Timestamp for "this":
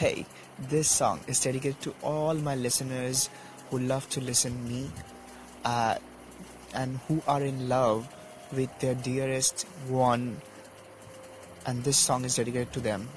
0.58-0.90, 11.84-11.98